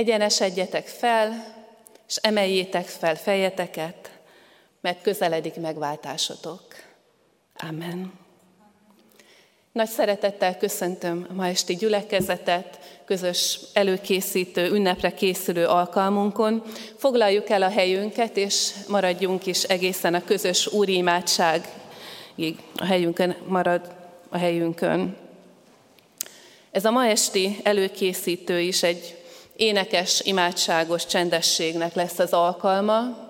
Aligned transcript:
Egyenesedjetek 0.00 0.86
fel, 0.86 1.44
és 2.08 2.16
emeljétek 2.16 2.86
fel 2.86 3.16
fejeteket, 3.16 4.10
mert 4.80 5.02
közeledik 5.02 5.54
megváltásotok. 5.54 6.62
Amen. 7.68 8.12
Nagy 9.72 9.88
szeretettel 9.88 10.56
köszöntöm 10.56 11.26
a 11.30 11.32
ma 11.32 11.46
esti 11.46 11.76
gyülekezetet, 11.76 12.78
közös 13.04 13.58
előkészítő, 13.72 14.70
ünnepre 14.70 15.14
készülő 15.14 15.66
alkalmunkon. 15.66 16.62
Foglaljuk 16.96 17.50
el 17.50 17.62
a 17.62 17.70
helyünket, 17.70 18.36
és 18.36 18.70
maradjunk 18.88 19.46
is 19.46 19.62
egészen 19.62 20.14
a 20.14 20.24
közös 20.24 20.66
úri 20.66 20.94
imádságig. 20.94 22.58
A 22.76 22.84
helyünkön 22.84 23.36
marad 23.46 23.94
a 24.28 24.38
helyünkön. 24.38 25.16
Ez 26.70 26.84
a 26.84 26.90
ma 26.90 27.06
esti 27.06 27.60
előkészítő 27.62 28.60
is 28.60 28.82
egy 28.82 29.18
énekes, 29.60 30.20
imádságos 30.24 31.06
csendességnek 31.06 31.94
lesz 31.94 32.18
az 32.18 32.32
alkalma, 32.32 33.28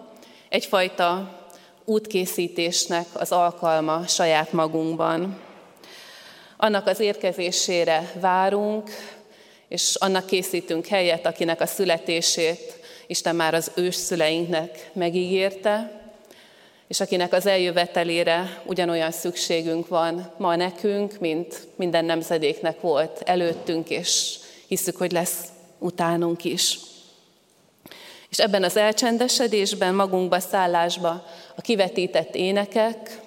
egyfajta 0.48 1.38
útkészítésnek 1.84 3.06
az 3.12 3.32
alkalma 3.32 4.06
saját 4.06 4.52
magunkban. 4.52 5.40
Annak 6.56 6.86
az 6.86 7.00
érkezésére 7.00 8.12
várunk, 8.20 8.90
és 9.68 9.94
annak 9.98 10.26
készítünk 10.26 10.86
helyet, 10.86 11.26
akinek 11.26 11.60
a 11.60 11.66
születését 11.66 12.78
Isten 13.06 13.36
már 13.36 13.54
az 13.54 13.70
ősszüleinknek 13.74 14.90
megígérte, 14.92 16.00
és 16.88 17.00
akinek 17.00 17.32
az 17.32 17.46
eljövetelére 17.46 18.62
ugyanolyan 18.64 19.10
szükségünk 19.10 19.88
van 19.88 20.32
ma 20.38 20.56
nekünk, 20.56 21.18
mint 21.18 21.66
minden 21.76 22.04
nemzedéknek 22.04 22.80
volt 22.80 23.22
előttünk, 23.24 23.90
és 23.90 24.38
hiszük, 24.66 24.96
hogy 24.96 25.12
lesz 25.12 25.38
utánunk 25.80 26.44
is. 26.44 26.78
És 28.28 28.38
ebben 28.38 28.62
az 28.62 28.76
elcsendesedésben, 28.76 29.94
magunkba 29.94 30.40
szállásba 30.40 31.24
a 31.56 31.60
kivetített 31.60 32.34
énekek, 32.34 33.20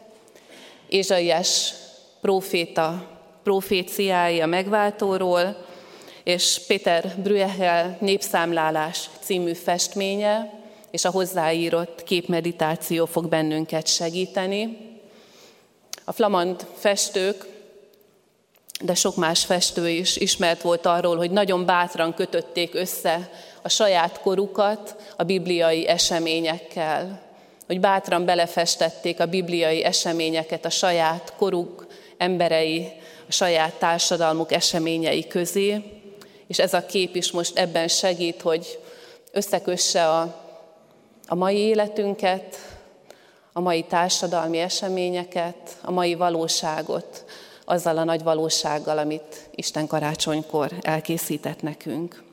Ézsaiás 0.88 1.74
próféta 2.22 3.08
proféciái 3.44 4.42
a 4.42 4.46
megváltóról, 4.46 5.66
és 6.24 6.62
Péter 6.68 7.16
Brüehel 7.24 7.98
népszámlálás 8.00 9.10
című 9.20 9.54
festménye, 9.54 10.62
és 10.92 11.06
a 11.06 11.12
hozzáírott 11.12 12.04
képmeditáció 12.04 13.06
fog 13.06 13.28
bennünket 13.28 13.88
segíteni. 13.88 14.78
A 16.06 16.12
flamand 16.12 16.68
festők, 16.78 17.46
de 18.82 18.94
sok 18.94 19.16
más 19.16 19.46
festő 19.46 19.90
is 19.90 20.18
ismert 20.18 20.62
volt 20.62 20.86
arról, 20.86 21.18
hogy 21.18 21.32
nagyon 21.32 21.66
bátran 21.66 22.14
kötötték 22.14 22.76
össze 22.76 23.30
a 23.62 23.70
saját 23.70 24.20
korukat 24.20 24.96
a 25.18 25.24
bibliai 25.24 25.88
eseményekkel. 25.88 27.22
Hogy 27.68 27.80
bátran 27.80 28.26
belefestették 28.26 29.20
a 29.20 29.26
bibliai 29.26 29.84
eseményeket 29.84 30.66
a 30.66 30.70
saját 30.70 31.34
koruk 31.38 31.88
emberei, 32.18 32.92
a 33.28 33.32
saját 33.32 33.74
társadalmuk 33.74 34.52
eseményei 34.52 35.28
közé. 35.28 35.84
És 36.48 36.60
ez 36.60 36.74
a 36.74 36.86
kép 36.86 37.16
is 37.16 37.32
most 37.32 37.58
ebben 37.58 37.88
segít, 37.88 38.42
hogy 38.42 38.80
összekösse 39.32 40.10
a 40.10 40.44
a 41.28 41.36
mai 41.36 41.58
életünket, 41.58 42.58
a 43.54 43.60
mai 43.60 43.84
társadalmi 43.84 44.58
eseményeket, 44.58 45.78
a 45.82 45.92
mai 45.92 46.16
valóságot 46.16 47.24
azzal 47.66 47.98
a 47.98 48.04
nagy 48.04 48.24
valósággal, 48.24 48.98
amit 48.98 49.50
Isten 49.56 49.88
karácsonykor 49.88 50.72
elkészített 50.82 51.62
nekünk. 51.62 52.24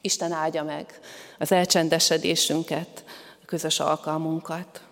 Isten 0.00 0.32
áldja 0.32 0.62
meg 0.62 1.00
az 1.38 1.52
elcsendesedésünket, 1.52 3.04
a 3.42 3.44
közös 3.46 3.80
alkalmunkat. 3.80 4.82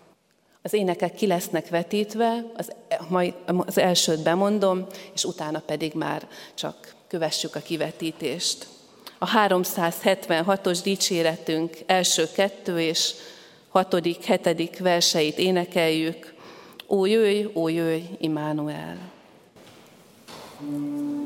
Az 0.63 0.73
énekek 0.73 1.15
ki 1.15 1.27
lesznek 1.27 1.69
vetítve, 1.69 2.45
az, 2.57 2.73
majd 3.09 3.35
az 3.47 3.79
elsőt 3.79 4.23
bemondom, 4.23 4.87
és 5.15 5.25
utána 5.25 5.59
pedig 5.59 5.95
már 5.95 6.29
csak 6.55 6.95
kövessük 7.09 7.55
a 7.55 7.61
kivetítést 7.61 8.67
a 9.23 9.27
376-os 9.27 10.79
dicséretünk 10.83 11.79
első 11.87 12.29
kettő 12.35 12.81
és 12.81 13.15
hatodik, 13.69 14.25
hetedik 14.25 14.79
verseit 14.79 15.39
énekeljük. 15.39 16.35
Ó 16.89 17.07
jöjj, 17.07 17.45
ó 17.55 17.69
jöjj, 17.69 18.03
Immanuel! 18.19 19.12
Thank 20.65 21.22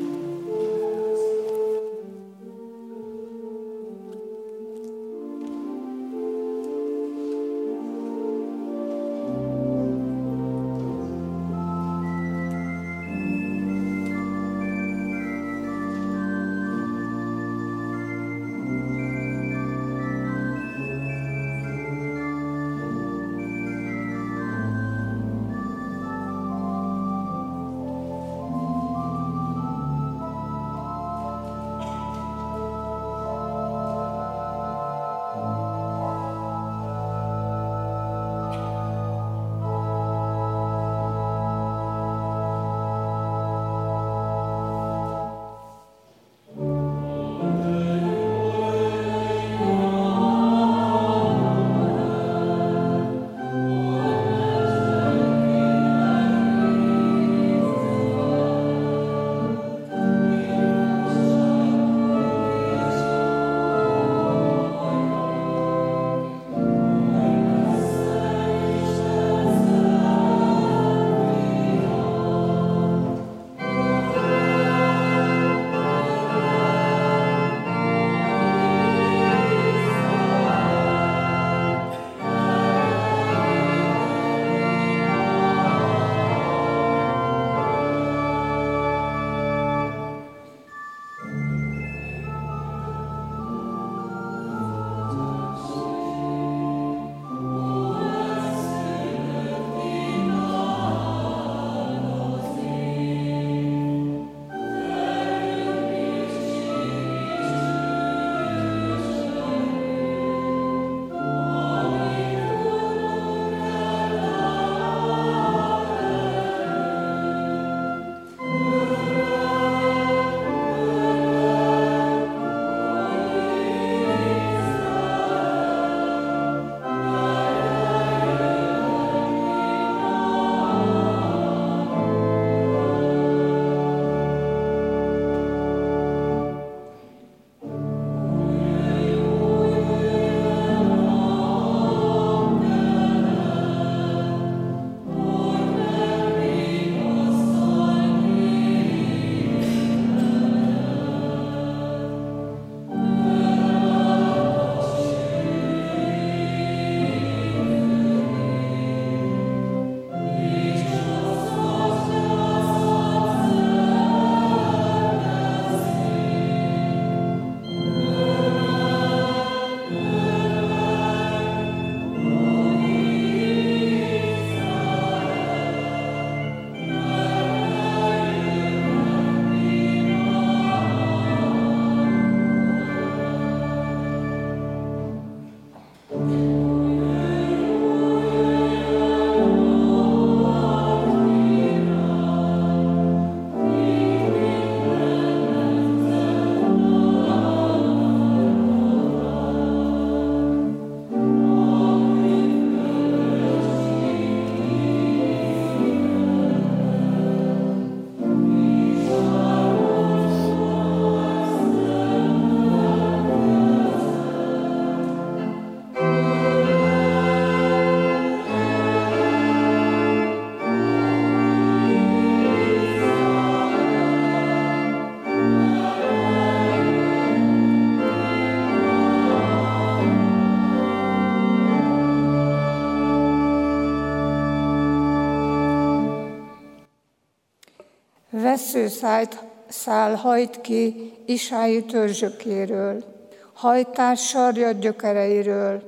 you 238.76 238.86
Veszőszájt 238.86 239.42
szál 239.68 240.14
hajt 240.14 240.60
ki 240.60 241.12
Isái 241.26 241.84
törzsökéről, 241.84 243.04
hajtás 243.52 244.26
sarja 244.26 244.70
gyökereiről. 244.70 245.82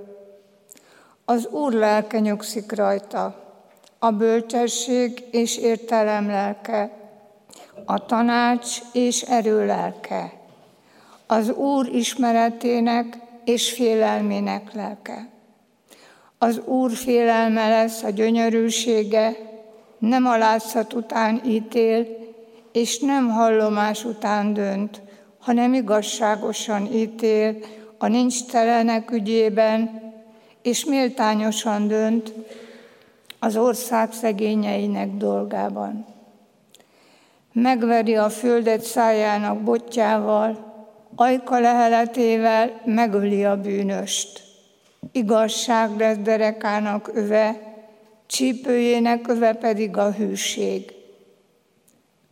Az 1.24 1.46
Úr 1.46 1.72
lelke 1.72 2.18
nyugszik 2.18 2.72
rajta, 2.72 3.44
a 3.98 4.10
bölcsesség 4.10 5.24
és 5.30 5.56
értelem 5.56 6.26
lelke, 6.26 6.90
a 7.84 8.06
tanács 8.06 8.78
és 8.92 9.22
erő 9.22 9.66
lelke, 9.66 10.32
az 11.26 11.50
Úr 11.50 11.86
ismeretének 11.86 13.18
és 13.44 13.72
félelmének 13.72 14.72
lelke. 14.74 15.28
Az 16.38 16.58
Úr 16.64 16.90
félelme 16.90 17.68
lesz 17.68 18.02
a 18.02 18.10
gyönyörűsége, 18.10 19.36
nem 19.98 20.26
a 20.26 20.36
látszat 20.36 20.92
után 20.92 21.40
ítél, 21.44 22.26
és 22.78 22.98
nem 22.98 23.30
hallomás 23.30 24.04
után 24.04 24.52
dönt, 24.52 25.00
hanem 25.38 25.74
igazságosan 25.74 26.86
ítél 26.92 27.56
a 27.98 28.06
nincs 28.06 28.44
telenek 28.44 29.10
ügyében, 29.10 30.02
és 30.62 30.84
méltányosan 30.84 31.88
dönt 31.88 32.32
az 33.38 33.56
ország 33.56 34.12
szegényeinek 34.12 35.16
dolgában. 35.16 36.06
Megveri 37.52 38.16
a 38.16 38.28
földet 38.28 38.82
szájának 38.82 39.62
botjával, 39.62 40.74
ajka 41.14 41.60
leheletével 41.60 42.80
megöli 42.84 43.44
a 43.44 43.60
bűnöst. 43.60 44.42
Igazság 45.12 45.98
lesz 45.98 46.16
derekának 46.16 47.10
öve, 47.14 47.60
csípőjének 48.26 49.28
öve 49.28 49.52
pedig 49.52 49.96
a 49.96 50.12
hűség. 50.12 50.96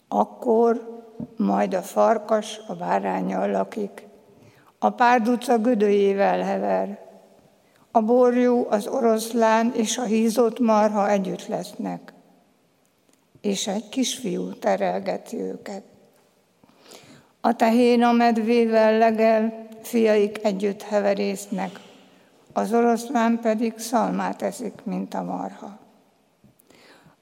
Akkor 0.08 1.02
majd 1.36 1.74
a 1.74 1.82
farkas 1.82 2.60
a 2.66 2.74
bárányjal 2.74 3.50
lakik, 3.50 4.06
a 4.78 4.90
párduca 4.90 5.58
gödőjével 5.58 6.40
hever, 6.40 7.04
a 7.90 8.00
borjú, 8.00 8.66
az 8.70 8.86
oroszlán 8.86 9.72
és 9.74 9.98
a 9.98 10.02
hízott 10.02 10.58
marha 10.58 11.10
együtt 11.10 11.46
lesznek, 11.46 12.12
és 13.40 13.66
egy 13.66 13.88
kisfiú 13.88 14.52
terelgeti 14.52 15.40
őket. 15.40 15.82
A 17.40 17.56
tehén 17.56 18.02
a 18.02 18.12
medvével 18.12 18.98
legel, 18.98 19.66
fiaik 19.82 20.44
együtt 20.44 20.82
heverésznek, 20.82 21.80
az 22.52 22.72
oroszlán 22.72 23.40
pedig 23.40 23.78
szalmát 23.78 24.42
eszik, 24.42 24.74
mint 24.84 25.14
a 25.14 25.22
marha. 25.22 25.78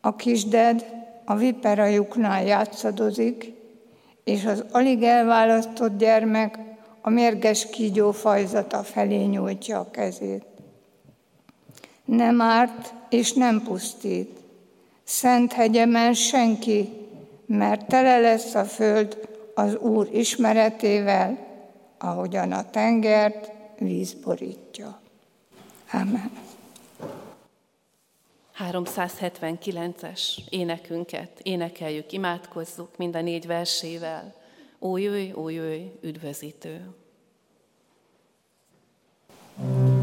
A 0.01 0.17
kisded 0.17 1.04
a 1.25 1.35
viperajuknál 1.35 2.45
játszadozik, 2.45 3.53
és 4.25 4.45
az 4.45 4.65
alig 4.71 5.03
elválasztott 5.03 5.99
gyermek 5.99 6.59
a 7.01 7.11
mérges 7.11 7.71
kígyó 7.71 8.13
fajzata 8.13 8.83
felé 8.83 9.25
nyújtja 9.25 9.79
a 9.79 9.91
kezét. 9.91 10.45
Nem 12.05 12.41
árt 12.41 12.95
és 13.09 13.33
nem 13.33 13.63
pusztít. 13.63 14.39
Szent 15.05 15.53
hegyemen 15.53 16.15
senki, 16.15 16.89
mert 17.47 17.87
tele 17.87 18.19
lesz 18.19 18.55
a 18.55 18.65
föld 18.65 19.29
az 19.55 19.77
Úr 19.77 20.09
ismeretével, 20.13 21.39
ahogyan 21.99 22.53
a 22.53 22.71
tengert 22.71 23.51
víz 23.79 24.13
borítja. 24.13 25.01
Amen. 25.93 26.44
379-es 28.59 30.39
énekünket 30.49 31.41
énekeljük, 31.43 32.13
imádkozzuk 32.13 32.97
mind 32.97 33.17
a 33.17 33.21
négy 33.21 33.47
versével. 33.47 34.35
Ó 34.81 34.97
jöjj, 34.97 35.33
ó 35.33 35.49
jöjj, 35.49 35.91
üdvözítő! 36.01 36.95
thank 39.57 39.94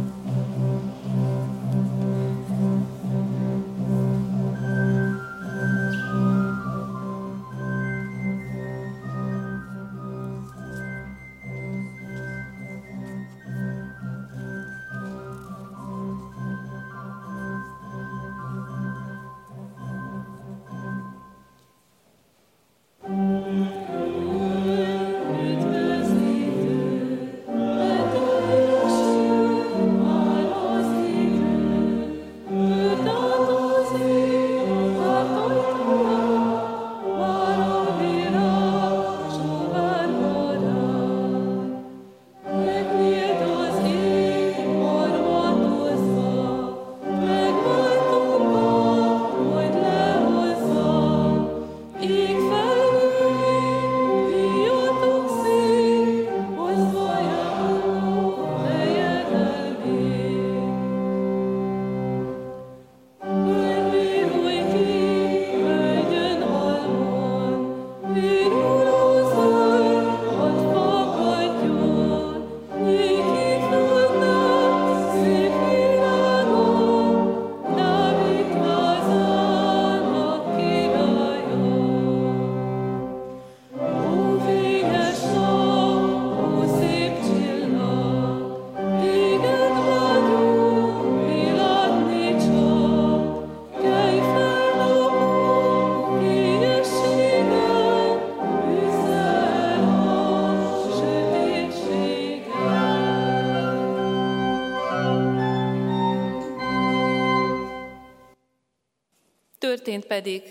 Történt 109.71 110.05
pedig 110.05 110.43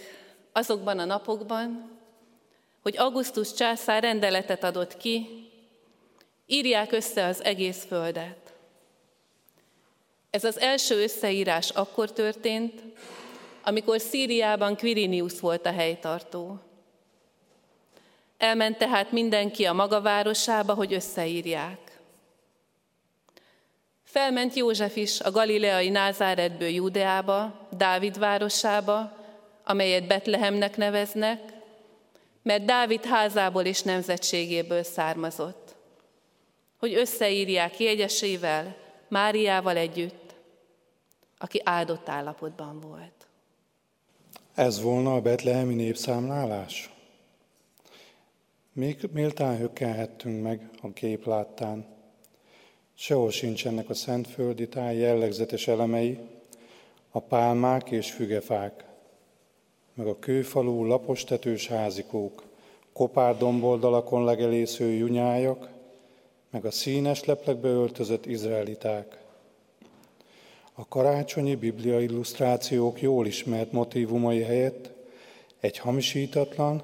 azokban 0.53 0.99
a 0.99 1.05
napokban, 1.05 1.99
hogy 2.83 2.97
Augustus 2.99 3.55
császár 3.55 4.03
rendeletet 4.03 4.65
adott 4.65 4.97
ki, 4.97 5.27
írják 6.47 6.93
össze 6.93 7.27
az 7.27 7.45
egész 7.45 7.85
földet. 7.85 8.55
Ez 10.31 10.45
az 10.45 10.59
első 10.59 11.03
összeírás 11.03 11.71
akkor 11.71 12.13
történt, 12.13 12.83
amikor 13.65 14.01
Szíriában 14.01 14.77
Quirinius 14.77 15.41
volt 15.41 15.67
a 15.67 15.73
helytartó. 15.73 16.59
Elment 18.39 18.79
tehát 18.79 19.13
mindenki 19.13 19.65
a 19.65 19.73
maga 19.73 20.01
városába, 20.01 20.75
hogy 20.75 20.93
összeírják. 20.93 21.90
Felment 24.11 24.55
József 24.55 24.97
is 24.97 25.21
a 25.21 25.31
galileai 25.31 25.89
Názáretből 25.89 26.69
Júdeába, 26.69 27.69
Dávid 27.77 28.19
városába, 28.19 29.17
amelyet 29.65 30.07
Betlehemnek 30.07 30.77
neveznek, 30.77 31.41
mert 32.43 32.65
Dávid 32.65 33.05
házából 33.05 33.65
és 33.65 33.83
nemzetségéből 33.83 34.83
származott, 34.83 35.77
hogy 36.79 36.95
összeírják 36.95 37.79
jegyesével, 37.79 38.77
Máriával 39.09 39.77
együtt, 39.77 40.35
aki 41.39 41.61
áldott 41.65 42.09
állapotban 42.09 42.81
volt. 42.81 43.27
Ez 44.55 44.83
volna 44.83 45.15
a 45.15 45.21
betlehemi 45.21 45.75
népszámlálás? 45.75 46.91
Még 48.73 49.09
méltán 49.13 49.57
hökkenhettünk 49.57 50.43
meg 50.43 50.71
a 50.83 50.93
kép 50.93 51.27
láttán. 51.27 51.90
Sehol 53.03 53.31
sincsenek 53.31 53.91
a 53.91 53.95
szentföldi 53.95 54.69
táj 54.69 54.97
jellegzetes 54.97 55.69
elemei, 55.69 56.19
a 57.11 57.21
pálmák 57.21 57.91
és 57.91 58.11
fügefák, 58.11 58.85
meg 59.95 60.07
a 60.07 60.19
kőfalú 60.19 60.85
lapos 60.85 61.25
tetős 61.25 61.69
házikók, 61.69 62.43
kopár 62.93 63.37
domboldalakon 63.37 64.25
legelésző 64.25 64.91
junyájak, 64.91 65.71
meg 66.51 66.65
a 66.65 66.71
színes 66.71 67.25
leplekbe 67.25 67.69
öltözött 67.69 68.27
izraeliták. 68.27 69.25
A 70.73 70.89
karácsonyi 70.89 71.55
biblia 71.55 72.01
illusztrációk 72.01 73.01
jól 73.01 73.27
ismert 73.27 73.73
motívumai 73.73 74.43
helyett 74.43 74.91
egy 75.61 75.79
hamisítatlan, 75.79 76.83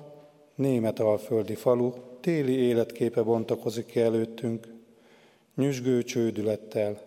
német 0.55 1.01
alföldi 1.01 1.55
falu 1.55 1.93
téli 2.21 2.59
életképe 2.59 3.23
bontakozik 3.23 3.87
ki 3.87 4.01
előttünk, 4.01 4.75
nyüzsgő 5.57 6.03
csődülettel, 6.03 7.01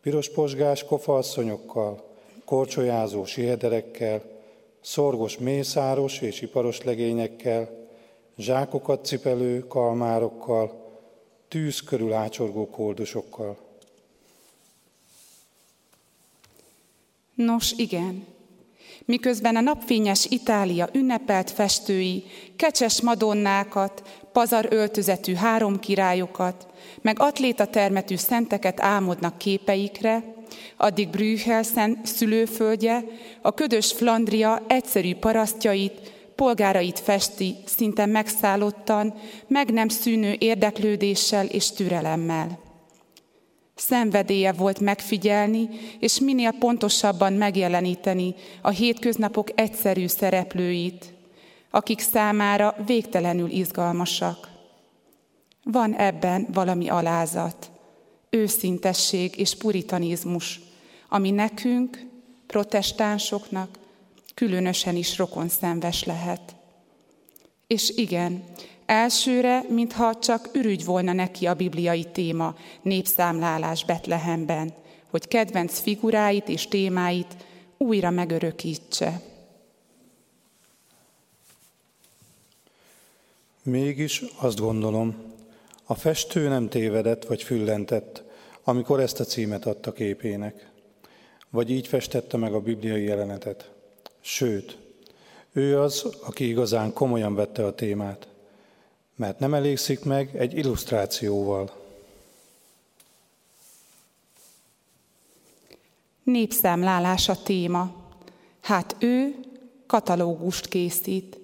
piros 0.00 0.30
posgás 0.30 0.84
kofalszonyokkal, 0.84 2.04
korcsolyázó 2.44 3.24
sihederekkel, 3.24 4.22
szorgos 4.80 5.38
mészáros 5.38 6.20
és 6.20 6.40
iparos 6.40 6.82
legényekkel, 6.82 7.88
zsákokat 8.36 9.04
cipelő 9.04 9.66
kalmárokkal, 9.66 10.90
tűz 11.48 11.80
körül 11.80 12.12
ácsorgó 12.12 12.70
koldusokkal. 12.70 13.56
Nos, 17.34 17.72
igen. 17.76 18.26
Miközben 19.04 19.56
a 19.56 19.60
napfényes 19.60 20.26
Itália 20.28 20.88
ünnepelt 20.92 21.50
festői 21.50 22.24
kecses 22.56 23.00
madonnákat, 23.00 24.02
pazar 24.32 24.66
öltözetű 24.70 25.34
három 25.34 25.78
királyokat, 25.78 26.66
meg 27.02 27.16
atléta 27.20 27.66
termetű 27.66 28.16
szenteket 28.16 28.80
álmodnak 28.80 29.38
képeikre, 29.38 30.24
addig 30.76 31.08
Brühel 31.08 31.62
szülőföldje, 32.02 33.04
a 33.42 33.54
ködös 33.54 33.92
Flandria 33.92 34.62
egyszerű 34.66 35.14
parasztjait, 35.14 36.12
polgárait 36.34 36.98
festi 36.98 37.54
szinte 37.64 38.06
megszállottan, 38.06 39.14
meg 39.46 39.72
nem 39.72 39.88
szűnő 39.88 40.36
érdeklődéssel 40.38 41.46
és 41.46 41.72
türelemmel. 41.72 42.58
Szenvedélye 43.74 44.52
volt 44.52 44.80
megfigyelni, 44.80 45.68
és 45.98 46.20
minél 46.20 46.50
pontosabban 46.58 47.32
megjeleníteni 47.32 48.34
a 48.62 48.70
hétköznapok 48.70 49.48
egyszerű 49.54 50.06
szereplőit, 50.06 51.12
akik 51.70 52.00
számára 52.00 52.74
végtelenül 52.86 53.50
izgalmasak. 53.50 54.51
Van 55.64 55.94
ebben 55.94 56.46
valami 56.52 56.88
alázat, 56.88 57.70
őszintesség 58.30 59.36
és 59.36 59.56
puritanizmus, 59.56 60.60
ami 61.08 61.30
nekünk, 61.30 62.06
protestánsoknak, 62.46 63.78
különösen 64.34 64.96
is 64.96 65.18
rokon 65.18 65.48
szenves 65.48 66.04
lehet. 66.04 66.54
És 67.66 67.90
igen, 67.96 68.44
elsőre, 68.86 69.64
mintha 69.68 70.18
csak 70.18 70.48
ürügy 70.52 70.84
volna 70.84 71.12
neki 71.12 71.46
a 71.46 71.54
bibliai 71.54 72.04
téma, 72.04 72.54
népszámlálás 72.82 73.84
Betlehemben, 73.84 74.74
hogy 75.10 75.28
kedvenc 75.28 75.78
figuráit 75.80 76.48
és 76.48 76.66
témáit 76.66 77.36
újra 77.76 78.10
megörökítse. 78.10 79.20
Mégis 83.62 84.22
azt 84.36 84.60
gondolom, 84.60 85.31
a 85.84 85.94
festő 85.94 86.48
nem 86.48 86.68
tévedett 86.68 87.24
vagy 87.24 87.42
füllentett, 87.42 88.22
amikor 88.64 89.00
ezt 89.00 89.20
a 89.20 89.24
címet 89.24 89.66
adta 89.66 89.92
képének, 89.92 90.70
vagy 91.50 91.70
így 91.70 91.86
festette 91.86 92.36
meg 92.36 92.54
a 92.54 92.60
bibliai 92.60 93.04
jelenetet. 93.04 93.70
Sőt, 94.20 94.78
ő 95.52 95.80
az, 95.80 96.06
aki 96.20 96.48
igazán 96.48 96.92
komolyan 96.92 97.34
vette 97.34 97.66
a 97.66 97.74
témát, 97.74 98.26
mert 99.16 99.38
nem 99.38 99.54
elégszik 99.54 100.04
meg 100.04 100.36
egy 100.36 100.56
illusztrációval. 100.56 101.70
Népszámlálás 106.22 107.28
a 107.28 107.42
téma. 107.42 107.94
Hát 108.60 108.96
ő 108.98 109.34
katalógust 109.86 110.68
készít. 110.68 111.38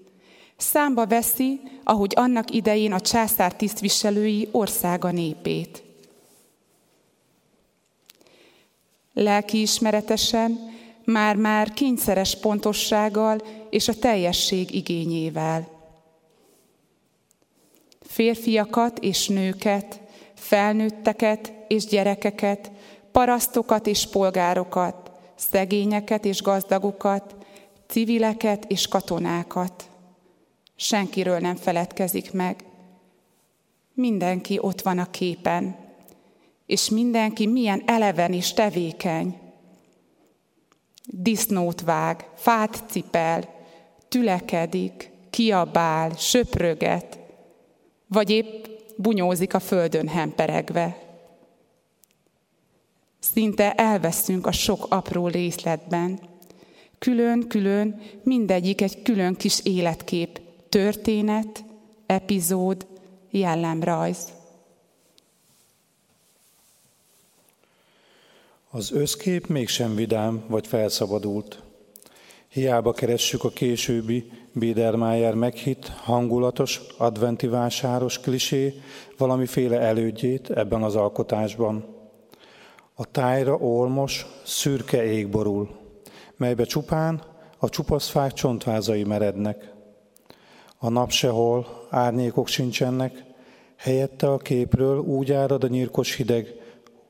Számba 0.60 1.06
veszi, 1.06 1.60
ahogy 1.84 2.12
annak 2.16 2.50
idején 2.50 2.92
a 2.92 3.00
császár 3.00 3.54
tisztviselői 3.54 4.48
országa 4.50 5.10
népét. 5.10 5.82
Lelkiismeretesen 9.12 10.70
már-már 11.04 11.72
kényszeres 11.72 12.36
pontossággal 12.36 13.42
és 13.70 13.88
a 13.88 13.94
teljesség 13.94 14.74
igényével. 14.74 15.68
Férfiakat 18.00 18.98
és 18.98 19.28
nőket, 19.28 20.00
felnőtteket 20.34 21.52
és 21.68 21.86
gyerekeket, 21.86 22.70
parasztokat 23.12 23.86
és 23.86 24.06
polgárokat, 24.06 25.10
szegényeket 25.34 26.24
és 26.24 26.42
gazdagokat, 26.42 27.34
civileket 27.86 28.64
és 28.64 28.88
katonákat. 28.88 29.88
Senkiről 30.80 31.38
nem 31.38 31.56
feledkezik 31.56 32.32
meg. 32.32 32.64
Mindenki 33.94 34.58
ott 34.60 34.80
van 34.80 34.98
a 34.98 35.10
képen, 35.10 35.76
és 36.66 36.88
mindenki 36.88 37.46
milyen 37.46 37.82
eleven 37.86 38.32
és 38.32 38.52
tevékeny 38.52 39.38
disznót 41.04 41.80
vág, 41.80 42.28
fát 42.34 42.84
cipel, 42.90 43.54
tülekedik, 44.08 45.10
kiabál, 45.30 46.10
söpröget, 46.16 47.18
vagy 48.06 48.30
épp 48.30 48.66
bunyózik 48.96 49.54
a 49.54 49.60
földön 49.60 50.08
hemperegve. 50.08 50.98
Szinte 53.18 53.72
elveszünk 53.72 54.46
a 54.46 54.52
sok 54.52 54.86
apró 54.88 55.28
részletben. 55.28 56.20
Külön-külön 56.98 58.00
mindegyik 58.22 58.80
egy 58.80 59.02
külön 59.02 59.34
kis 59.34 59.60
életkép, 59.64 60.46
történet, 60.68 61.64
epizód, 62.06 62.86
jellemrajz. 63.30 64.32
Az 68.70 68.92
összkép 68.92 69.46
mégsem 69.46 69.94
vidám 69.94 70.44
vagy 70.48 70.66
felszabadult. 70.66 71.62
Hiába 72.48 72.92
keressük 72.92 73.44
a 73.44 73.48
későbbi 73.48 74.30
Biedermeier 74.52 75.34
meghitt, 75.34 75.86
hangulatos, 75.86 76.80
adventi 76.96 77.46
vásáros 77.46 78.20
klisé 78.20 78.80
valamiféle 79.18 79.78
elődjét 79.80 80.50
ebben 80.50 80.82
az 80.82 80.96
alkotásban. 80.96 81.84
A 82.94 83.04
tájra 83.10 83.56
olmos, 83.56 84.26
szürke 84.44 85.04
ég 85.04 85.28
borul, 85.28 85.68
melybe 86.36 86.64
csupán 86.64 87.22
a 87.58 87.68
csupaszfák 87.68 88.32
csontvázai 88.32 89.04
merednek. 89.04 89.72
A 90.78 90.88
nap 90.88 91.10
sehol, 91.10 91.86
árnyékok 91.90 92.48
sincsenek, 92.48 93.24
helyette 93.76 94.32
a 94.32 94.36
képről 94.36 94.98
úgy 94.98 95.32
árad 95.32 95.64
a 95.64 95.68
nyírkos 95.68 96.14
hideg, 96.14 96.54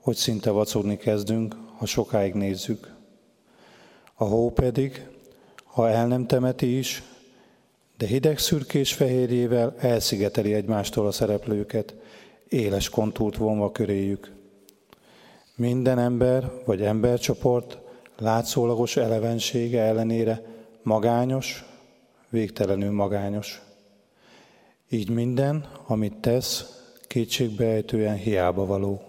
hogy 0.01 0.17
szinte 0.17 0.51
vacogni 0.51 0.97
kezdünk, 0.97 1.57
ha 1.77 1.87
sokáig 1.87 2.35
nézzük. 2.35 2.95
A 4.15 4.25
hó 4.25 4.51
pedig, 4.51 5.07
ha 5.65 5.89
el 5.89 6.07
nem 6.07 6.27
temeti 6.27 6.79
is, 6.79 7.03
de 7.97 8.07
hideg 8.07 8.39
szürkés 8.39 8.93
fehérjével 8.93 9.75
elszigeteli 9.79 10.55
egymástól 10.55 11.07
a 11.07 11.13
szereplőket, 11.13 11.95
éles 12.49 12.89
kontúrt 12.89 13.37
vonva 13.37 13.73
köréjük. 13.73 14.33
Minden 15.57 15.99
ember 15.99 16.51
vagy 16.65 16.83
embercsoport 16.83 17.79
látszólagos 18.19 18.97
elevensége 18.97 19.83
ellenére 19.83 20.43
magányos, 20.83 21.65
végtelenül 22.29 22.91
magányos. 22.91 23.61
Így 24.89 25.11
minden, 25.11 25.69
amit 25.87 26.15
tesz, 26.15 26.83
kétségbeejtően 27.07 28.17
hiába 28.17 28.67
való. 28.67 29.03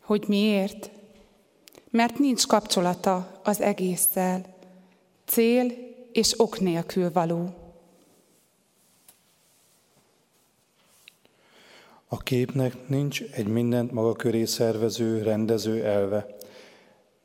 Hogy 0.00 0.24
miért? 0.26 0.90
Mert 1.90 2.18
nincs 2.18 2.46
kapcsolata 2.46 3.40
az 3.44 3.60
egésszel. 3.60 4.56
Cél 5.24 5.72
és 6.12 6.40
ok 6.40 6.60
nélkül 6.60 7.12
való. 7.12 7.54
A 12.08 12.16
képnek 12.16 12.88
nincs 12.88 13.22
egy 13.22 13.46
mindent 13.46 13.92
maga 13.92 14.12
köré 14.12 14.44
szervező, 14.44 15.22
rendező 15.22 15.84
elve, 15.84 16.37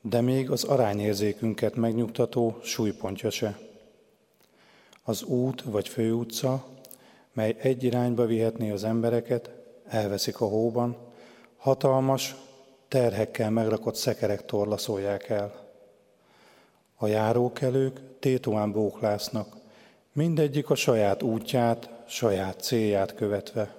de 0.06 0.22
még 0.22 0.52
az 0.52 0.64
arányérzékünket 0.64 1.76
megnyugtató 1.76 2.60
súlypontja 2.64 3.30
se. 3.30 3.60
Az 5.04 5.24
út 5.24 5.62
vagy 5.62 5.88
főutca, 5.88 6.66
mely 7.34 7.56
egy 7.60 7.84
irányba 7.84 8.26
vihetné 8.26 8.72
az 8.72 8.84
embereket, 8.84 9.50
elveszik 9.88 10.42
a 10.42 10.46
hóban, 10.46 10.98
hatalmas, 11.58 12.36
terhekkel 12.88 13.50
megrakott 13.50 13.96
szekerek 13.96 14.46
torlaszolják 14.46 15.30
el. 15.30 15.62
a 16.96 17.08
járókelők 17.08 18.20
tétoán 18.20 18.72
bóklásznak, 18.72 19.56
mindegyik 20.14 20.70
a 20.70 20.76
saját 20.76 21.24
útját, 21.24 21.90
saját 22.08 22.62
célját 22.62 23.16
követve. 23.16 23.76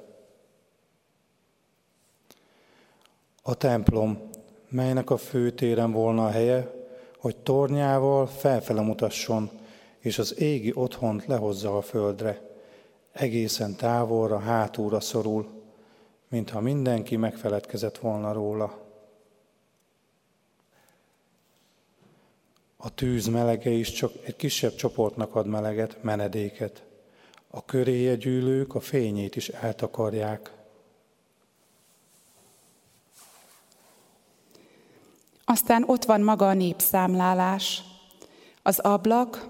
A 3.42 3.54
templom, 3.54 4.32
melynek 4.74 5.10
a 5.10 5.16
főtéren 5.16 5.92
volna 5.92 6.26
a 6.26 6.30
helye, 6.30 6.70
hogy 7.18 7.36
tornyával 7.36 8.26
felfele 8.26 8.80
mutasson, 8.80 9.50
és 9.98 10.18
az 10.18 10.40
égi 10.40 10.72
otthont 10.74 11.26
lehozza 11.26 11.76
a 11.76 11.82
földre, 11.82 12.40
egészen 13.12 13.76
távolra, 13.76 14.38
hátúra 14.38 15.00
szorul, 15.00 15.48
mintha 16.28 16.60
mindenki 16.60 17.16
megfeledkezett 17.16 17.98
volna 17.98 18.32
róla. 18.32 18.82
A 22.76 22.94
tűz 22.94 23.26
melege 23.26 23.70
is 23.70 23.92
csak 23.92 24.12
egy 24.24 24.36
kisebb 24.36 24.74
csoportnak 24.74 25.34
ad 25.34 25.46
meleget, 25.46 26.02
menedéket. 26.02 26.82
A 27.48 27.64
köréje 27.64 28.14
gyűlők 28.14 28.74
a 28.74 28.80
fényét 28.80 29.36
is 29.36 29.48
eltakarják. 29.48 30.63
Aztán 35.54 35.84
ott 35.86 36.04
van 36.04 36.20
maga 36.20 36.48
a 36.48 36.54
népszámlálás. 36.54 37.82
Az 38.62 38.78
ablak, 38.78 39.48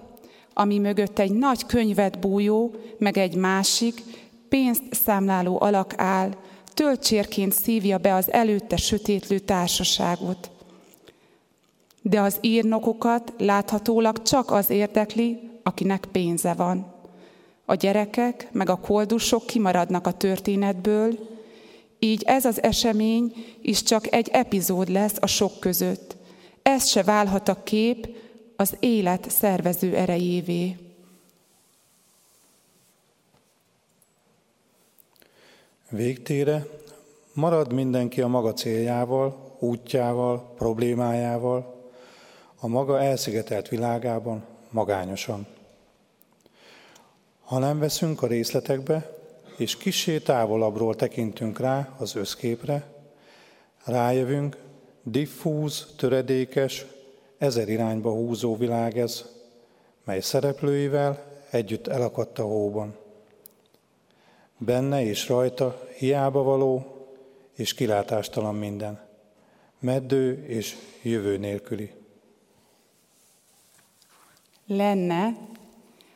ami 0.53 0.79
mögött 0.79 1.19
egy 1.19 1.31
nagy 1.31 1.65
könyvet 1.65 2.19
bújó, 2.19 2.75
meg 2.97 3.17
egy 3.17 3.35
másik, 3.35 4.03
pénzt 4.49 4.83
számláló 4.91 5.61
alak 5.61 5.93
áll, 5.97 6.29
töltsérként 6.73 7.53
szívja 7.53 7.97
be 7.97 8.13
az 8.13 8.31
előtte 8.31 8.77
sötétlő 8.77 9.39
társaságot. 9.39 10.49
De 12.01 12.21
az 12.21 12.37
írnokokat 12.41 13.33
láthatólag 13.37 14.21
csak 14.21 14.51
az 14.51 14.69
érdekli, 14.69 15.49
akinek 15.63 16.05
pénze 16.11 16.53
van. 16.53 16.93
A 17.65 17.75
gyerekek 17.75 18.49
meg 18.51 18.69
a 18.69 18.79
koldusok 18.79 19.45
kimaradnak 19.45 20.07
a 20.07 20.11
történetből, 20.11 21.34
így 22.05 22.23
ez 22.23 22.45
az 22.45 22.63
esemény 22.63 23.33
is 23.61 23.83
csak 23.83 24.13
egy 24.13 24.29
epizód 24.31 24.89
lesz 24.89 25.17
a 25.19 25.27
sok 25.27 25.59
között. 25.59 26.15
Ez 26.61 26.87
se 26.87 27.03
válhat 27.03 27.47
a 27.47 27.63
kép 27.63 28.07
az 28.55 28.75
élet 28.79 29.29
szervező 29.29 29.95
erejévé. 29.95 30.77
Végtére 35.89 36.65
marad 37.33 37.73
mindenki 37.73 38.21
a 38.21 38.27
maga 38.27 38.53
céljával, 38.53 39.55
útjával, 39.59 40.53
problémájával, 40.57 41.89
a 42.59 42.67
maga 42.67 43.01
elszigetelt 43.01 43.69
világában 43.69 44.45
magányosan. 44.69 45.47
Ha 47.43 47.59
nem 47.59 47.79
veszünk 47.79 48.21
a 48.21 48.27
részletekbe, 48.27 49.14
és 49.57 49.77
kisé 49.77 50.19
távolabbról 50.19 50.95
tekintünk 50.95 51.59
rá 51.59 51.95
az 51.97 52.15
összképre, 52.15 52.93
rájövünk, 53.83 54.57
diffúz, 55.03 55.93
töredékes, 55.97 56.85
ezer 57.37 57.69
irányba 57.69 58.11
húzó 58.11 58.57
világ 58.57 58.97
ez, 58.97 59.25
mely 60.03 60.19
szereplőivel 60.19 61.23
együtt 61.49 61.87
elakadt 61.87 62.39
a 62.39 62.43
hóban. 62.43 62.95
Benne 64.57 65.03
és 65.03 65.27
rajta 65.27 65.87
hiába 65.97 66.43
való 66.43 66.95
és 67.55 67.73
kilátástalan 67.73 68.55
minden, 68.55 69.07
meddő 69.79 70.45
és 70.45 70.75
jövő 71.01 71.37
nélküli. 71.37 71.91
Lenne, 74.67 75.37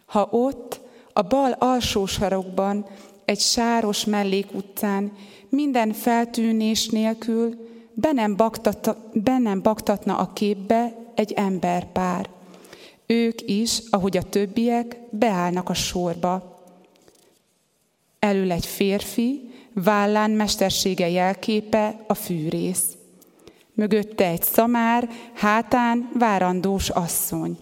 ha 0.06 0.28
ott, 0.32 0.80
a 1.14 1.22
bal 1.22 1.52
alsó 1.52 2.06
sarokban, 2.06 2.86
egy 3.30 3.40
sáros 3.40 4.06
mellékutcán, 4.06 5.12
minden 5.50 5.94
feltűnés 5.94 6.88
nélkül 6.88 7.68
be 7.94 8.12
nem, 8.12 8.36
be 9.14 9.38
nem 9.38 9.62
baktatna 9.62 10.18
a 10.18 10.34
képbe 10.34 10.96
egy 11.16 11.32
emberpár. 11.32 12.30
Ők 13.06 13.42
is, 13.50 13.82
ahogy 13.90 14.18
a 14.18 14.24
többiek, 14.24 14.98
beállnak 15.10 15.70
a 15.70 15.74
sorba. 15.74 16.64
Elül 18.20 18.52
egy 18.52 18.66
férfi, 18.66 19.52
vállán 19.74 20.32
mestersége 20.32 21.10
jelképe 21.10 22.04
a 22.08 22.14
fűrész. 22.14 22.98
Mögötte 23.74 24.26
egy 24.26 24.44
szamár, 24.44 25.10
hátán 25.34 26.10
várandós 26.14 26.90
asszony. 26.90 27.58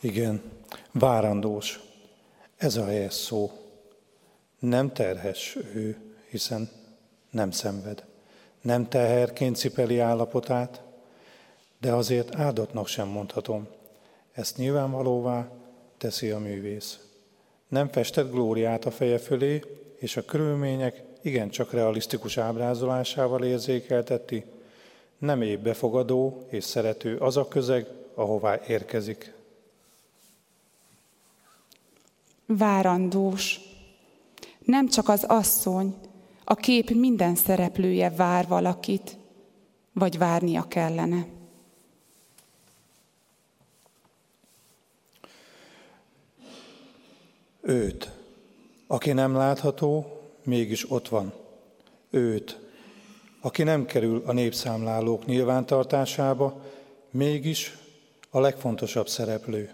Igen, 0.00 0.42
várandós. 0.92 1.80
Ez 2.56 2.76
a 2.76 2.84
helyes 2.84 3.14
szó. 3.14 3.50
Nem 4.58 4.92
terhes 4.92 5.56
ő, 5.74 5.96
hiszen 6.30 6.70
nem 7.30 7.50
szenved. 7.50 8.04
Nem 8.60 8.88
teherként 8.88 9.56
cipeli 9.56 9.98
állapotát, 9.98 10.82
de 11.80 11.92
azért 11.92 12.34
áldottnak 12.34 12.86
sem 12.86 13.08
mondhatom. 13.08 13.68
Ezt 14.32 14.56
nyilvánvalóvá 14.56 15.48
teszi 15.96 16.30
a 16.30 16.38
művész. 16.38 16.98
Nem 17.68 17.88
festett 17.88 18.30
glóriát 18.30 18.84
a 18.84 18.90
feje 18.90 19.18
fölé, 19.18 19.62
és 19.98 20.16
a 20.16 20.24
körülmények 20.24 21.02
igencsak 21.22 21.72
realisztikus 21.72 22.38
ábrázolásával 22.38 23.44
érzékelteti, 23.44 24.44
nem 25.18 25.42
épp 25.42 25.62
befogadó 25.62 26.46
és 26.48 26.64
szerető 26.64 27.16
az 27.16 27.36
a 27.36 27.48
közeg, 27.48 27.86
ahová 28.14 28.60
érkezik. 28.66 29.36
Várandós. 32.56 33.60
Nem 34.58 34.88
csak 34.88 35.08
az 35.08 35.24
asszony, 35.24 35.94
a 36.44 36.54
kép 36.54 36.90
minden 36.90 37.34
szereplője 37.34 38.10
vár 38.10 38.46
valakit, 38.46 39.16
vagy 39.92 40.18
várnia 40.18 40.68
kellene. 40.68 41.26
Őt, 47.60 48.10
aki 48.86 49.12
nem 49.12 49.34
látható, 49.34 50.20
mégis 50.42 50.90
ott 50.90 51.08
van. 51.08 51.32
Őt, 52.10 52.60
aki 53.40 53.62
nem 53.62 53.86
kerül 53.86 54.22
a 54.26 54.32
népszámlálók 54.32 55.26
nyilvántartásába, 55.26 56.64
mégis 57.10 57.76
a 58.30 58.40
legfontosabb 58.40 59.08
szereplő. 59.08 59.70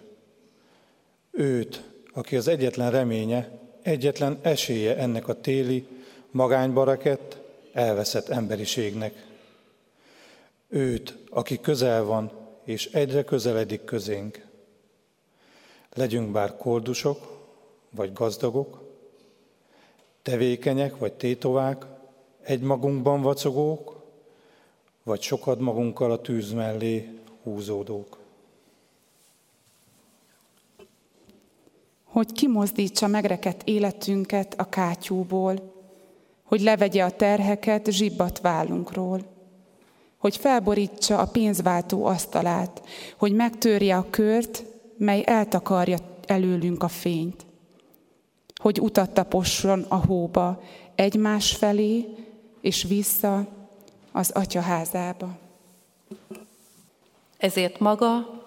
Őt, 1.31 1.94
aki 2.15 2.37
az 2.37 2.49
egyetlen 2.49 2.91
reménye, 2.91 3.51
egyetlen 3.83 4.39
esélye 4.43 4.97
ennek 4.97 5.29
a 5.29 5.41
téli, 5.41 5.87
magányba 6.31 6.85
rekett, 6.85 7.37
elveszett 7.73 8.29
emberiségnek. 8.29 9.27
Őt, 10.69 11.19
aki 11.31 11.61
közel 11.61 12.05
van, 12.05 12.31
és 12.65 12.87
egyre 12.87 13.25
közeledik 13.25 13.85
közénk. 13.85 14.47
Legyünk 15.95 16.31
bár 16.31 16.57
koldusok, 16.57 17.47
vagy 17.91 18.13
gazdagok, 18.13 18.83
tevékenyek, 20.23 20.99
vagy 20.99 21.13
tétovák, 21.13 21.85
egymagunkban 22.43 23.23
vacogók, 23.23 24.03
vagy 25.03 25.23
sokad 25.23 25.61
magunkkal 25.61 26.11
a 26.13 26.21
tűz 26.21 26.53
mellé 26.53 27.19
húzódók. 27.43 28.24
Hogy 32.15 32.33
kimozdítsa 32.33 33.07
megrekedt 33.07 33.63
életünket 33.65 34.55
a 34.57 34.69
kátyúból, 34.69 35.73
hogy 36.45 36.61
levegye 36.61 37.05
a 37.05 37.11
terheket 37.11 37.91
zsibbat 37.91 38.41
vállunkról, 38.41 39.21
hogy 40.19 40.37
felborítsa 40.37 41.19
a 41.19 41.27
pénzváltó 41.27 42.05
asztalát, 42.05 42.83
hogy 43.17 43.33
megtörje 43.33 43.97
a 43.97 44.07
kört, 44.11 44.65
mely 44.97 45.23
eltakarja 45.27 45.99
előlünk 46.27 46.83
a 46.83 46.89
fényt, 46.89 47.47
hogy 48.61 48.81
utat 48.81 49.11
taposson 49.11 49.85
a 49.89 50.07
hóba 50.07 50.63
egymás 50.95 51.57
felé 51.57 52.15
és 52.61 52.83
vissza 52.83 53.47
az 54.13 54.31
atyaházába. 54.31 55.29
Ezért 57.39 57.79
maga 57.79 58.43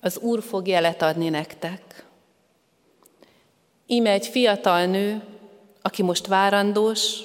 az 0.00 0.18
Úr 0.18 0.42
fog 0.42 0.68
jelet 0.68 1.02
adni 1.02 1.28
nektek. 1.28 2.03
Íme 3.86 4.10
egy 4.10 4.26
fiatal 4.26 4.86
nő, 4.86 5.22
aki 5.82 6.02
most 6.02 6.26
várandós, 6.26 7.18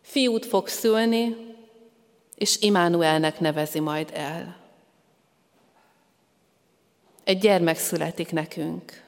fiút 0.00 0.46
fog 0.46 0.68
szülni, 0.68 1.36
és 2.34 2.60
Imánuelnek 2.60 3.40
nevezi 3.40 3.80
majd 3.80 4.10
el. 4.14 4.56
Egy 7.24 7.38
gyermek 7.38 7.78
születik 7.78 8.32
nekünk, 8.32 9.04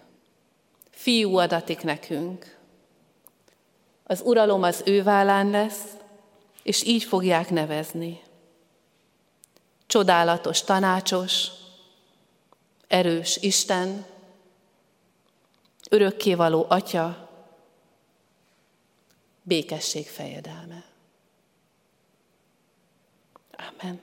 fiú 0.90 1.36
adatik 1.36 1.82
nekünk. 1.82 2.58
Az 4.04 4.20
uralom 4.24 4.62
az 4.62 4.82
ő 4.84 5.02
vállán 5.02 5.50
lesz, 5.50 5.84
és 6.62 6.84
így 6.84 7.04
fogják 7.04 7.50
nevezni. 7.50 8.20
csodálatos 9.86 10.62
tanácsos, 10.62 11.46
erős 12.88 13.36
Isten, 13.36 14.06
örökkévaló 15.90 16.66
Atya, 16.68 17.28
békesség 19.42 20.06
fejedelme. 20.06 20.84
Amen. 23.80 24.00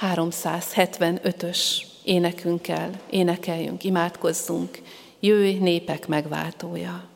375-ös 0.00 1.82
énekünkkel 2.04 3.00
énekeljünk, 3.10 3.84
imádkozzunk, 3.84 4.82
jöjj 5.20 5.58
népek 5.58 6.06
megváltója. 6.06 7.12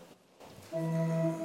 thank 0.71 1.38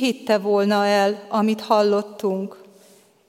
hitte 0.00 0.38
volna 0.38 0.86
el, 0.86 1.22
amit 1.28 1.60
hallottunk, 1.60 2.62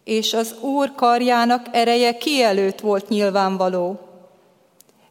és 0.03 0.33
az 0.33 0.55
Úr 0.61 0.95
karjának 0.95 1.65
ereje 1.71 2.17
kielőtt 2.17 2.79
volt 2.79 3.09
nyilvánvaló. 3.09 3.99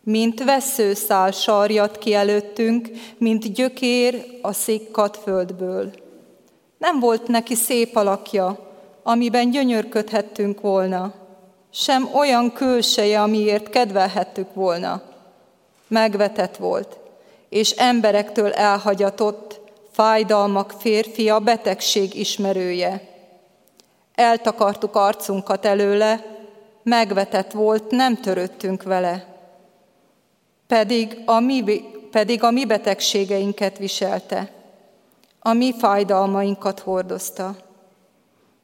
Mint 0.03 0.45
veszőszál 0.45 1.31
sarjat 1.31 1.99
ki 1.99 2.15
előttünk, 2.15 2.89
mint 3.19 3.53
gyökér 3.53 4.39
a 4.43 4.53
szikkat 4.53 5.17
földből. 5.17 5.91
Nem 6.79 7.01
volt 7.01 7.29
neki 7.29 7.55
szép 7.55 7.97
alakja, 7.97 8.59
amiben 9.03 9.51
gyönyörködhettünk 9.51 10.61
volna, 10.61 11.15
sem 11.73 12.09
olyan 12.15 12.53
külseje, 12.53 13.23
amiért 13.23 13.69
kedvelhettük 13.69 14.55
volna. 14.55 15.03
Megvetett 15.89 16.57
volt, 16.57 16.99
és 17.49 17.71
emberektől 17.71 18.53
elhagyatott, 18.53 19.60
fájdalmak 20.01 20.75
férfia, 20.79 21.39
betegség 21.39 22.15
ismerője. 22.15 23.09
Eltakartuk 24.15 24.97
arcunkat 24.97 25.65
előle, 25.65 26.39
megvetett 26.83 27.53
volt, 27.53 27.91
nem 27.91 28.17
törődtünk 28.17 28.83
vele. 28.83 29.27
Pedig 30.67 31.23
a 31.25 31.41
mi, 31.41 31.65
pedig 32.11 32.43
a 32.43 32.51
mi 32.51 32.65
betegségeinket 32.65 33.79
viselte, 33.79 34.53
a 35.41 35.53
mi 35.53 35.75
fájdalmainkat 35.79 36.81
hordozta. 36.81 37.57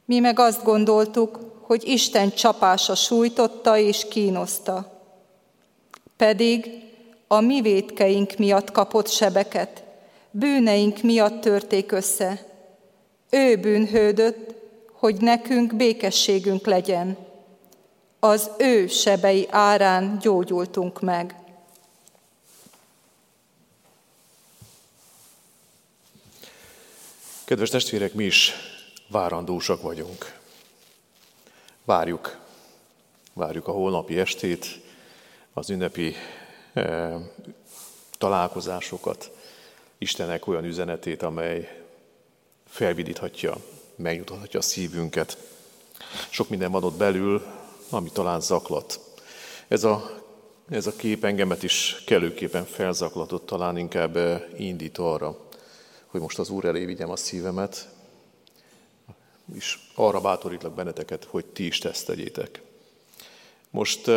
Mi 0.05 0.19
meg 0.19 0.39
azt 0.39 0.63
gondoltuk, 0.63 1.39
hogy 1.61 1.87
Isten 1.87 2.29
csapása 2.29 2.95
sújtotta 2.95 3.77
és 3.77 4.07
kínoszta. 4.07 5.01
Pedig 6.15 6.83
a 7.27 7.39
mi 7.39 7.61
védkeink 7.61 8.37
miatt 8.37 8.71
kapott 8.71 9.07
sebeket, 9.07 9.85
bűneink 10.31 11.01
miatt 11.01 11.41
törték 11.41 11.91
össze. 11.91 12.45
Ő 13.29 13.55
bűnhődött, 13.55 14.55
hogy 14.91 15.21
nekünk 15.21 15.75
békességünk 15.75 16.65
legyen. 16.65 17.17
Az 18.19 18.51
ő 18.57 18.87
sebei 18.87 19.47
árán 19.49 20.17
gyógyultunk 20.21 21.01
meg. 21.01 21.35
Kedves 27.45 27.69
testvérek, 27.69 28.13
mi 28.13 28.23
is 28.23 28.53
várandósak 29.07 29.81
vagyunk. 29.81 30.39
Várjuk, 31.85 32.37
várjuk 33.33 33.67
a 33.67 33.71
holnapi 33.71 34.19
estét, 34.19 34.65
az 35.53 35.69
ünnepi 35.69 36.15
eh, 36.73 37.13
találkozásokat, 38.17 39.31
Istenek 39.97 40.47
olyan 40.47 40.65
üzenetét, 40.65 41.21
amely 41.21 41.83
felvidíthatja, 42.67 43.57
megnyugtathatja 43.95 44.59
a 44.59 44.63
szívünket. 44.63 45.37
Sok 46.29 46.49
minden 46.49 46.71
van 46.71 46.83
ott 46.83 46.97
belül, 46.97 47.45
ami 47.89 48.09
talán 48.11 48.41
zaklat. 48.41 48.99
Ez 49.67 49.83
a, 49.83 50.23
ez 50.69 50.87
a 50.87 50.95
kép 50.95 51.23
engemet 51.23 51.63
is 51.63 52.03
kellőképpen 52.05 52.65
felzaklatott, 52.65 53.45
talán 53.45 53.77
inkább 53.77 54.17
eh, 54.17 54.41
indít 54.57 54.97
arra, 54.97 55.37
hogy 56.05 56.21
most 56.21 56.39
az 56.39 56.49
Úr 56.49 56.65
elé 56.65 56.85
vigyem 56.85 57.09
a 57.09 57.15
szívemet, 57.15 57.89
és 59.55 59.79
arra 59.95 60.21
bátorítlak 60.21 60.73
benneteket, 60.73 61.23
hogy 61.23 61.45
ti 61.45 61.65
is 61.65 61.79
ezt 61.79 62.05
tegyétek. 62.05 62.61
Most 63.77 64.07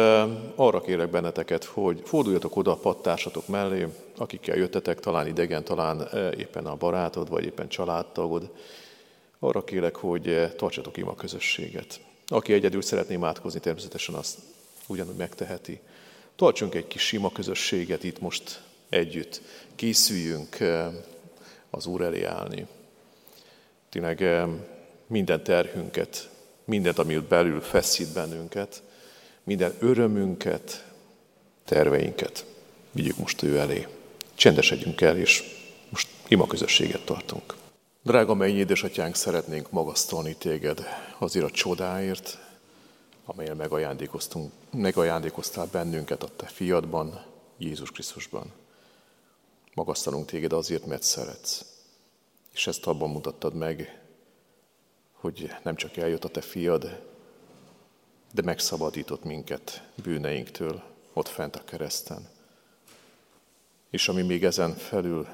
arra 0.55 0.81
kérek 0.81 1.11
benneteket, 1.11 1.65
hogy 1.65 2.03
forduljatok 2.05 2.57
oda 2.57 2.71
a 2.71 2.77
pattársatok 2.77 3.49
mellé, 3.49 3.87
akikkel 4.17 4.57
jöttetek, 4.57 5.01
talán 5.01 5.27
idegen, 5.27 5.65
talán 5.65 6.09
éppen 6.39 6.67
a 6.67 6.77
barátod, 6.77 7.29
vagy 7.29 7.45
éppen 7.45 7.69
családtagod. 7.69 8.51
Arra 9.39 9.65
kérek, 9.65 9.97
hogy 9.97 10.53
tartsatok 10.57 10.97
ima 10.97 11.15
közösséget. 11.15 12.01
Aki 12.27 12.53
egyedül 12.53 12.83
szeretné 12.83 13.15
imádkozni, 13.15 13.61
természetesen 13.61 14.15
azt 14.15 14.39
ugyanúgy 14.87 15.17
megteheti. 15.17 15.81
Tartsunk 16.37 16.75
egy 16.75 16.87
kis 16.87 17.03
sima 17.03 17.33
közösséget 17.33 18.05
itt 18.05 18.21
most 18.21 18.63
együtt. 18.89 19.41
Készüljünk 19.75 20.57
az 21.71 21.87
Úr 21.87 22.01
elé 22.01 22.25
állni. 22.25 22.67
Tényleg 23.89 24.47
minden 25.07 25.43
terhünket, 25.43 26.31
mindent, 26.65 26.99
ami 26.99 27.17
ott 27.17 27.29
belül 27.29 27.61
feszít 27.61 28.13
bennünket, 28.13 28.83
minden 29.45 29.75
örömünket, 29.79 30.87
terveinket 31.65 32.45
vigyük 32.91 33.17
most 33.17 33.43
ő 33.43 33.59
elé. 33.59 33.87
Csendesedjünk 34.35 35.01
el, 35.01 35.17
és 35.17 35.43
most 35.89 36.09
ima 36.29 36.47
közösséget 36.47 37.05
tartunk. 37.05 37.55
Drága 38.03 38.35
mennyi 38.35 38.57
édesatyánk, 38.57 39.15
szeretnénk 39.15 39.71
magasztalni 39.71 40.35
téged 40.35 40.85
azért 41.19 41.45
a 41.45 41.51
csodáért, 41.51 42.39
amelyel 43.25 43.55
megajándékoztunk, 43.55 44.53
megajándékoztál 44.73 45.69
bennünket 45.73 46.23
a 46.23 46.29
te 46.37 46.47
fiadban, 46.47 47.25
Jézus 47.59 47.91
Krisztusban. 47.91 48.53
Magasztalunk 49.75 50.27
téged 50.27 50.53
azért, 50.53 50.87
mert 50.87 51.03
szeretsz. 51.03 51.65
És 52.53 52.67
ezt 52.67 52.87
abban 52.87 53.11
mutattad 53.11 53.55
meg, 53.55 54.01
hogy 55.13 55.51
nem 55.63 55.77
csak 55.77 55.97
eljött 55.97 56.25
a 56.25 56.29
te 56.29 56.41
fiad, 56.41 57.10
de 58.33 58.43
megszabadított 58.43 59.25
minket 59.25 59.89
bűneinktől 60.03 60.83
ott 61.13 61.29
fent 61.29 61.57
a 61.57 61.65
kereszten. 61.65 62.29
És 63.91 64.09
ami 64.09 64.23
még 64.23 64.45
ezen 64.45 64.75
felül 64.75 65.29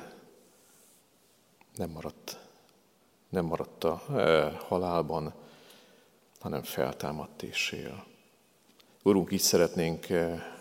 nem 1.76 1.90
maradt, 1.90 2.38
nem 3.28 3.44
maradt 3.44 3.84
a 3.84 4.02
e, 4.10 4.50
halálban, 4.50 5.34
hanem 6.40 6.62
feltámadt 6.62 7.42
és 7.42 7.70
él. 7.70 8.06
Urunk, 9.02 9.32
így 9.32 9.40
szeretnénk 9.40 10.08
e, 10.08 10.54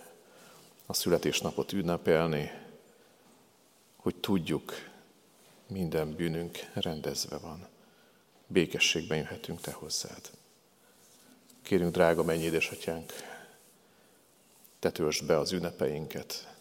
a 0.86 0.94
születésnapot 0.94 1.72
ünnepelni, 1.72 2.52
hogy 3.96 4.16
tudjuk, 4.16 4.74
minden 5.68 6.16
bűnünk 6.16 6.58
rendezve 6.74 7.38
van. 7.38 7.68
Békességben 8.48 9.18
jöhetünk 9.18 9.62
Te 9.62 9.72
hozzád. 9.72 10.30
Kérünk, 11.66 11.94
drága 11.94 12.24
mennyi 12.24 12.44
édesatyánk, 12.44 13.14
Te 14.80 14.92
töltsd 14.92 15.26
be 15.26 15.38
az 15.38 15.52
ünnepeinket, 15.52 16.56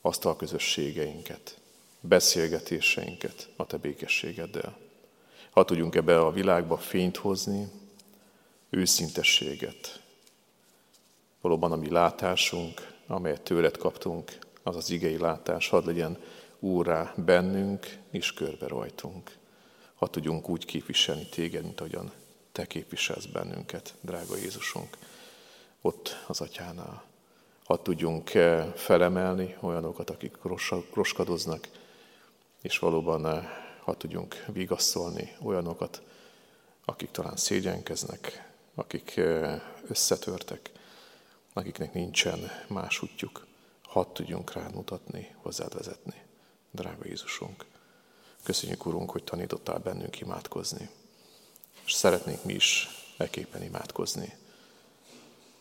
asztalközösségeinket, 0.00 1.58
beszélgetéseinket 2.00 3.48
a 3.56 3.66
Te 3.66 3.76
békességeddel. 3.76 4.76
Ha 5.50 5.64
tudjunk 5.64 5.94
ebbe 5.94 6.20
a 6.20 6.30
világba 6.30 6.76
fényt 6.76 7.16
hozni, 7.16 7.68
őszintességet. 8.70 10.02
Valóban 11.40 11.72
a 11.72 11.76
mi 11.76 11.90
látásunk, 11.90 12.92
amelyet 13.06 13.42
tőled 13.42 13.76
kaptunk, 13.76 14.38
az 14.62 14.76
az 14.76 14.90
igei 14.90 15.18
látás, 15.18 15.68
hadd 15.68 15.86
legyen 15.86 16.18
úrá 16.58 17.14
bennünk 17.16 17.98
és 18.10 18.32
körbe 18.32 18.66
rajtunk. 18.66 19.36
Ha 19.94 20.08
tudjunk 20.08 20.48
úgy 20.48 20.64
képviselni 20.64 21.26
téged, 21.26 21.62
mint 21.62 21.80
ahogyan 21.80 22.12
te 22.54 22.66
képviselsz 22.66 23.24
bennünket, 23.24 23.94
drága 24.00 24.36
Jézusunk, 24.36 24.96
ott 25.80 26.24
az 26.26 26.40
atyánál. 26.40 27.04
Ha 27.64 27.82
tudjunk 27.82 28.34
eh, 28.34 28.72
felemelni 28.74 29.56
olyanokat, 29.60 30.10
akik 30.10 30.36
roskadoznak, 30.92 31.68
és 32.62 32.78
valóban 32.78 33.26
eh, 33.26 33.44
ha 33.84 33.96
tudjunk 33.96 34.44
vigaszolni 34.46 35.36
olyanokat, 35.42 36.02
akik 36.84 37.10
talán 37.10 37.36
szégyenkeznek, 37.36 38.52
akik 38.74 39.16
eh, 39.16 39.60
összetörtek, 39.88 40.70
akiknek 41.52 41.92
nincsen 41.92 42.50
más 42.68 43.02
útjuk, 43.02 43.46
hadd 43.82 44.12
tudjunk 44.12 44.52
rád 44.52 44.74
mutatni, 44.74 45.34
hozzád 45.42 45.74
vezetni 45.74 46.22
drága 46.70 47.04
Jézusunk. 47.04 47.64
Köszönjük, 48.42 48.86
Urunk, 48.86 49.10
hogy 49.10 49.24
tanítottál 49.24 49.78
bennünk 49.78 50.20
imádkozni. 50.20 50.88
És 51.84 51.92
szeretnénk 51.92 52.44
mi 52.44 52.52
is 52.52 52.88
ekképpen 53.16 53.62
imádkozni. 53.62 54.32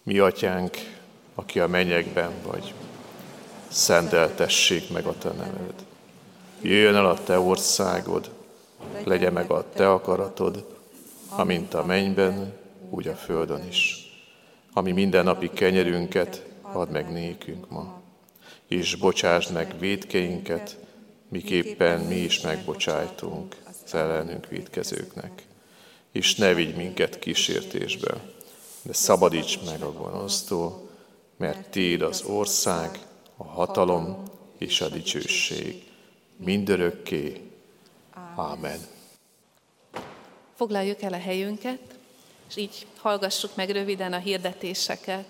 Mi, 0.03 0.19
Atyánk, 0.19 0.77
aki 1.35 1.59
a 1.59 1.67
mennyekben 1.67 2.31
vagy, 2.43 2.73
szenteltessék 3.67 4.89
meg 4.89 5.05
a 5.05 5.17
Te 5.17 5.29
neved. 5.29 5.85
Jöjjön 6.61 6.95
el 6.95 7.05
a 7.05 7.23
Te 7.23 7.39
országod, 7.39 8.29
legyen 9.03 9.33
meg 9.33 9.51
a 9.51 9.69
Te 9.73 9.91
akaratod, 9.91 10.77
amint 11.29 11.73
a 11.73 11.85
mennyben, 11.85 12.53
úgy 12.89 13.07
a 13.07 13.15
földön 13.15 13.67
is. 13.67 14.07
Ami 14.73 14.91
mindennapi 14.91 15.49
kenyerünket 15.49 16.45
add 16.61 16.89
meg 16.89 17.11
nékünk 17.11 17.69
ma, 17.69 18.01
és 18.67 18.95
bocsásd 18.95 19.51
meg 19.51 19.79
védkeinket, 19.79 20.77
miképpen 21.29 21.99
mi 21.99 22.15
is 22.15 22.41
megbocsájtunk 22.41 23.55
az 23.85 23.93
ellenünk 23.93 24.47
védkezőknek. 24.47 25.43
És 26.13 26.35
ne 26.35 26.53
vigy 26.53 26.75
minket 26.75 27.19
kísértésbe, 27.19 28.13
de 28.81 28.93
szabadíts 28.93 29.59
meg 29.65 29.81
a 29.81 29.93
gonosztól, 29.93 30.89
mert 31.37 31.69
Téd 31.69 32.01
az 32.01 32.23
ország, 32.23 32.99
a 33.37 33.43
hatalom 33.43 34.23
és 34.57 34.81
a 34.81 34.89
dicsőség 34.89 35.83
mindörökké. 36.37 37.41
Ámen. 38.35 38.79
Foglaljuk 40.55 41.01
el 41.01 41.13
a 41.13 41.19
helyünket, 41.19 41.79
és 42.49 42.55
így 42.55 42.85
hallgassuk 42.97 43.55
meg 43.55 43.69
röviden 43.69 44.13
a 44.13 44.17
hirdetéseket. 44.17 45.25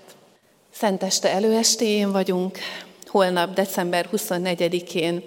Szenteste 0.71 1.29
előestéjén 1.29 2.11
vagyunk, 2.11 2.57
holnap 3.05 3.53
december 3.53 4.09
24-én 4.11 5.23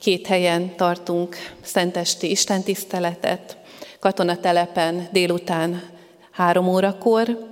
Két 0.00 0.26
helyen 0.26 0.76
tartunk 0.76 1.36
szentesti 1.60 2.30
istentiszteletet, 2.30 3.56
katonatelepen 4.00 5.08
délután 5.12 5.82
három 6.30 6.68
órakor, 6.68 7.48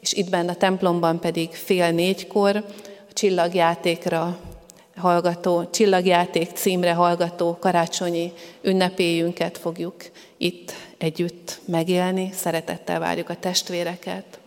és 0.00 0.12
itt 0.12 0.30
benne 0.30 0.50
a 0.50 0.56
templomban 0.56 1.20
pedig 1.20 1.50
fél 1.50 1.90
négykor 1.90 2.56
a 3.08 3.12
csillagjátékra 3.12 4.38
hallgató, 4.96 5.64
csillagjáték 5.70 6.50
címre 6.50 6.92
hallgató 6.92 7.56
karácsonyi 7.60 8.32
ünnepéjünket 8.62 9.58
fogjuk 9.58 9.94
itt 10.36 10.72
együtt 10.98 11.60
megélni. 11.64 12.30
Szeretettel 12.34 12.98
várjuk 12.98 13.28
a 13.28 13.36
testvéreket. 13.36 14.39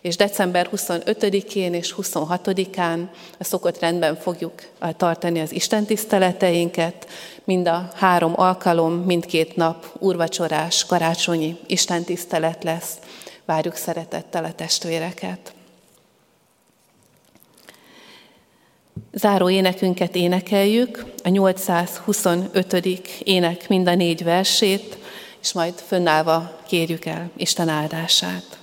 És 0.00 0.16
december 0.16 0.68
25-én 0.76 1.74
és 1.74 1.94
26-án 1.96 3.08
a 3.38 3.44
szokott 3.44 3.78
rendben 3.78 4.16
fogjuk 4.16 4.52
tartani 4.96 5.40
az 5.40 5.52
Isten 5.52 5.84
tiszteleteinket. 5.84 7.08
Mind 7.44 7.68
a 7.68 7.90
három 7.94 8.32
alkalom, 8.36 8.92
mindkét 8.92 9.56
nap 9.56 9.86
úrvacsorás, 9.98 10.86
karácsonyi 10.86 11.56
Isten 11.66 12.04
tisztelet 12.04 12.64
lesz. 12.64 12.98
Várjuk 13.44 13.74
szeretettel 13.74 14.44
a 14.44 14.52
testvéreket. 14.52 15.52
Záró 19.12 19.48
énekünket 19.48 20.14
énekeljük, 20.14 21.04
a 21.24 21.28
825. 21.28 22.72
ének 23.24 23.68
mind 23.68 23.88
a 23.88 23.94
négy 23.94 24.24
versét, 24.24 24.98
és 25.42 25.52
majd 25.52 25.74
fönnállva 25.74 26.60
kérjük 26.66 27.04
el 27.04 27.30
Isten 27.36 27.68
áldását. 27.68 28.59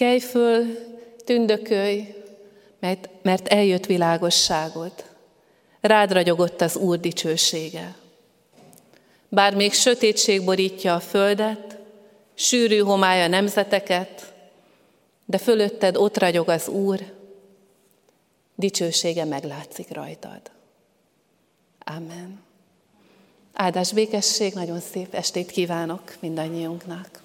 Kelj 0.00 0.18
föl, 0.18 0.64
tündökölj, 1.24 2.14
mert, 2.78 3.08
mert 3.22 3.48
eljött 3.48 3.86
világosságod. 3.86 4.92
Rád 5.80 6.12
ragyogott 6.12 6.60
az 6.60 6.76
Úr 6.76 7.00
dicsősége. 7.00 7.96
Bár 9.28 9.54
még 9.54 9.72
sötétség 9.72 10.44
borítja 10.44 10.94
a 10.94 11.00
földet, 11.00 11.78
sűrű 12.34 12.78
homály 12.78 13.28
nemzeteket, 13.28 14.32
de 15.24 15.38
fölötted 15.38 15.96
ott 15.96 16.18
ragyog 16.18 16.48
az 16.48 16.68
Úr, 16.68 17.00
dicsősége 18.54 19.24
meglátszik 19.24 19.92
rajtad. 19.92 20.40
Amen. 21.84 22.40
Áldás 23.52 23.92
békesség, 23.92 24.54
nagyon 24.54 24.80
szép 24.80 25.14
estét 25.14 25.50
kívánok 25.50 26.14
mindannyiunknak. 26.20 27.19